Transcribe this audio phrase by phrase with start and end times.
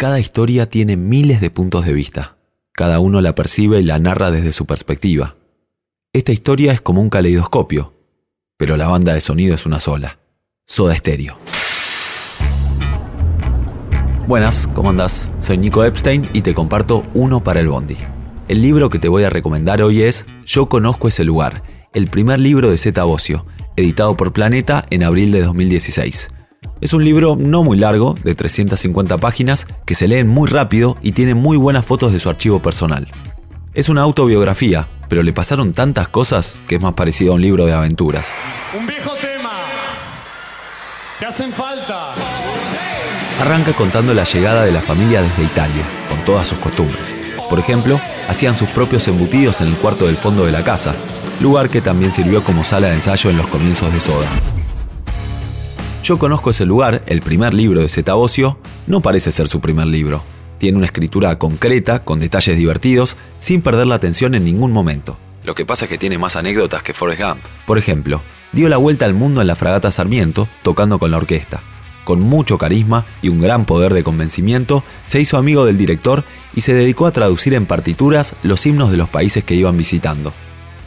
[0.00, 2.38] Cada historia tiene miles de puntos de vista.
[2.72, 5.36] Cada uno la percibe y la narra desde su perspectiva.
[6.14, 7.92] Esta historia es como un caleidoscopio,
[8.56, 10.18] pero la banda de sonido es una sola.
[10.64, 11.36] Soda Stereo.
[14.26, 15.30] Buenas, ¿cómo andás?
[15.38, 17.98] Soy Nico Epstein y te comparto uno para el Bondi.
[18.48, 21.62] El libro que te voy a recomendar hoy es Yo conozco ese lugar,
[21.92, 23.44] el primer libro de Zeta Bocio,
[23.76, 26.30] editado por Planeta en abril de 2016.
[26.80, 31.12] Es un libro no muy largo, de 350 páginas, que se leen muy rápido y
[31.12, 33.06] tiene muy buenas fotos de su archivo personal.
[33.74, 37.66] Es una autobiografía, pero le pasaron tantas cosas que es más parecido a un libro
[37.66, 38.34] de aventuras.
[38.78, 39.66] Un viejo tema.
[41.18, 42.14] Te hacen falta.
[43.38, 47.14] Arranca contando la llegada de la familia desde Italia, con todas sus costumbres.
[47.50, 50.94] Por ejemplo, hacían sus propios embutidos en el cuarto del fondo de la casa,
[51.40, 54.28] lugar que también sirvió como sala de ensayo en los comienzos de Soda.
[56.02, 58.14] Yo conozco ese lugar, el primer libro de Zeta
[58.86, 60.22] no parece ser su primer libro.
[60.58, 65.18] Tiene una escritura concreta, con detalles divertidos, sin perder la atención en ningún momento.
[65.44, 67.40] Lo que pasa es que tiene más anécdotas que Forrest Gump.
[67.66, 71.62] Por ejemplo, dio la vuelta al mundo en la fragata Sarmiento, tocando con la orquesta.
[72.04, 76.24] Con mucho carisma y un gran poder de convencimiento, se hizo amigo del director
[76.54, 80.32] y se dedicó a traducir en partituras los himnos de los países que iban visitando.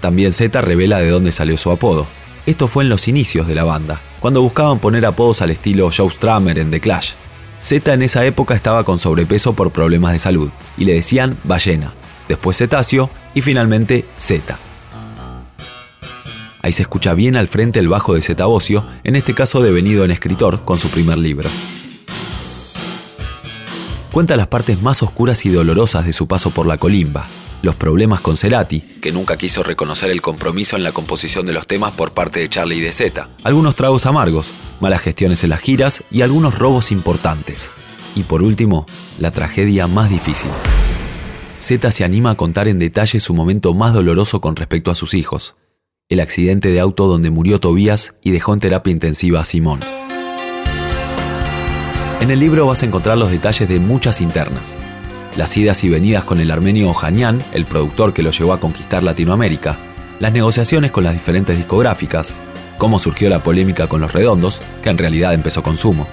[0.00, 2.06] También Z revela de dónde salió su apodo.
[2.50, 6.10] Esto fue en los inicios de la banda, cuando buscaban poner apodos al estilo Joe
[6.10, 7.12] Strummer en The Clash.
[7.60, 11.94] Z en esa época estaba con sobrepeso por problemas de salud y le decían ballena,
[12.26, 14.58] después cetáceo y finalmente Z.
[16.60, 20.04] Ahí se escucha bien al frente el bajo de Zeta Bocio, en este caso devenido
[20.04, 21.48] en escritor con su primer libro.
[24.10, 27.26] Cuenta las partes más oscuras y dolorosas de su paso por la colimba,
[27.62, 31.66] los problemas con Cerati, que nunca quiso reconocer el compromiso en la composición de los
[31.66, 35.60] temas por parte de Charlie y de Z, algunos tragos amargos, malas gestiones en las
[35.60, 37.70] giras y algunos robos importantes.
[38.14, 38.86] Y por último,
[39.18, 40.50] la tragedia más difícil.
[41.58, 45.14] Z se anima a contar en detalle su momento más doloroso con respecto a sus
[45.14, 45.56] hijos,
[46.08, 49.80] el accidente de auto donde murió Tobías y dejó en terapia intensiva a Simón.
[52.20, 54.78] En el libro vas a encontrar los detalles de muchas internas,
[55.40, 59.02] las idas y venidas con el armenio Ojanian, el productor que lo llevó a conquistar
[59.02, 59.78] Latinoamérica,
[60.18, 62.36] las negociaciones con las diferentes discográficas,
[62.76, 66.06] cómo surgió la polémica con los redondos, que en realidad empezó con Sumo.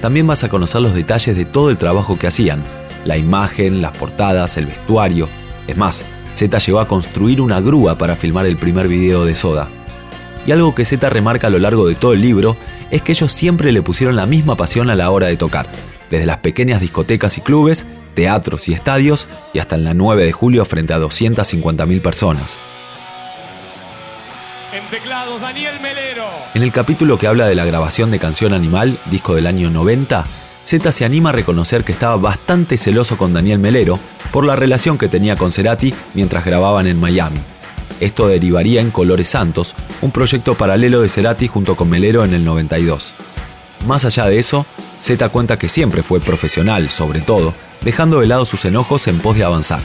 [0.00, 2.62] También vas a conocer los detalles de todo el trabajo que hacían,
[3.04, 5.28] la imagen, las portadas, el vestuario.
[5.66, 9.68] Es más, Z llegó a construir una grúa para filmar el primer video de Soda.
[10.46, 12.56] Y algo que Z remarca a lo largo de todo el libro
[12.92, 15.66] es que ellos siempre le pusieron la misma pasión a la hora de tocar,
[16.08, 20.32] desde las pequeñas discotecas y clubes teatros y estadios y hasta en la 9 de
[20.32, 22.60] julio frente a 250.000 personas.
[24.72, 26.24] En teclados, Daniel Melero.
[26.54, 30.24] En el capítulo que habla de la grabación de Canción Animal, disco del año 90,
[30.64, 34.00] Z se anima a reconocer que estaba bastante celoso con Daniel Melero
[34.32, 37.38] por la relación que tenía con Cerati mientras grababan en Miami.
[38.00, 42.44] Esto derivaría en Colores Santos, un proyecto paralelo de Cerati junto con Melero en el
[42.44, 43.14] 92.
[43.86, 44.66] Más allá de eso,
[45.04, 49.36] Z cuenta que siempre fue profesional, sobre todo, dejando de lado sus enojos en pos
[49.36, 49.82] de avanzar.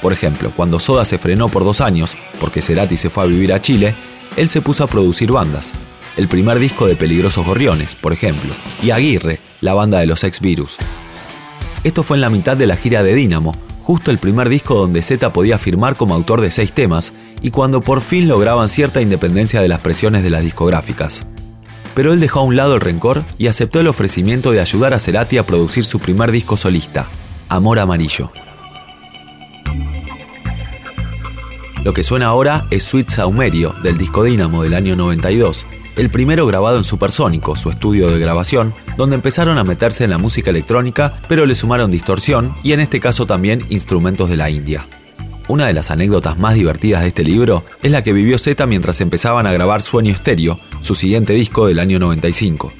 [0.00, 3.52] Por ejemplo, cuando Soda se frenó por dos años, porque Cerati se fue a vivir
[3.52, 3.96] a Chile,
[4.36, 5.72] él se puso a producir bandas.
[6.16, 10.38] El primer disco de Peligrosos Gorriones, por ejemplo, y Aguirre, la banda de los ex
[10.40, 10.76] Virus.
[11.82, 15.02] Esto fue en la mitad de la gira de Dynamo, justo el primer disco donde
[15.02, 19.60] Z podía firmar como autor de seis temas y cuando por fin lograban cierta independencia
[19.60, 21.26] de las presiones de las discográficas.
[21.94, 25.00] Pero él dejó a un lado el rencor y aceptó el ofrecimiento de ayudar a
[25.00, 27.08] Cerati a producir su primer disco solista,
[27.48, 28.32] Amor Amarillo.
[31.84, 35.66] Lo que suena ahora es Sweet Saumerio del disco Dynamo del año 92,
[35.96, 40.18] el primero grabado en Supersónico, su estudio de grabación, donde empezaron a meterse en la
[40.18, 44.86] música electrónica, pero le sumaron distorsión y en este caso también instrumentos de la India.
[45.48, 49.00] Una de las anécdotas más divertidas de este libro es la que vivió Z mientras
[49.00, 52.72] empezaban a grabar Sueño Estéreo, su siguiente disco del año 95.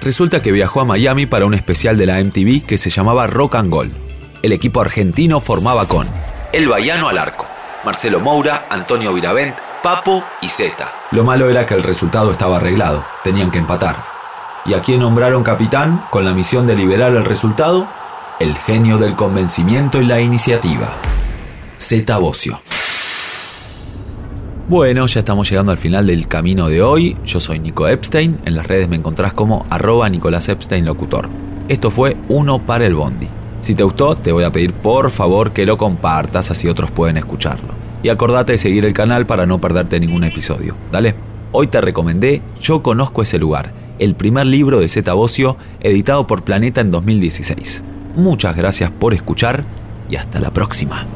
[0.00, 3.56] Resulta que viajó a Miami para un especial de la MTV que se llamaba Rock
[3.56, 4.10] and Gold
[4.42, 6.08] el equipo argentino formaba con
[6.52, 7.46] El Bayano al arco,
[7.84, 10.94] Marcelo Moura, Antonio Viravent, Papo y Zeta.
[11.10, 14.02] Lo malo era que el resultado estaba arreglado, tenían que empatar.
[14.64, 17.88] ¿Y a quién nombraron capitán con la misión de liberar el resultado?
[18.38, 20.88] El genio del convencimiento y la iniciativa.
[21.80, 22.60] Zeta Bocio.
[24.68, 27.16] Bueno, ya estamos llegando al final del camino de hoy.
[27.24, 28.38] Yo soy Nico Epstein.
[28.44, 31.30] En las redes me encontrás como arroba Nicolás Epstein Locutor.
[31.68, 33.28] Esto fue Uno para el Bondi.
[33.62, 37.16] Si te gustó, te voy a pedir por favor que lo compartas así otros pueden
[37.16, 37.72] escucharlo.
[38.02, 40.76] Y acordate de seguir el canal para no perderte ningún episodio.
[40.92, 41.14] Dale.
[41.52, 46.44] Hoy te recomendé Yo conozco ese lugar, el primer libro de Zeta Bocio editado por
[46.44, 47.82] Planeta en 2016.
[48.16, 49.64] Muchas gracias por escuchar
[50.10, 51.06] y hasta la próxima.